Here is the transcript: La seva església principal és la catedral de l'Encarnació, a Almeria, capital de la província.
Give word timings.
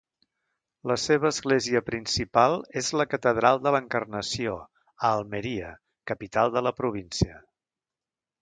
La 0.91 0.95
seva 1.01 1.27
església 1.29 1.81
principal 1.89 2.57
és 2.81 2.89
la 3.01 3.07
catedral 3.11 3.61
de 3.67 3.75
l'Encarnació, 3.77 4.57
a 5.11 5.15
Almeria, 5.21 5.71
capital 6.13 6.53
de 6.57 6.65
la 6.71 6.77
província. 6.83 7.41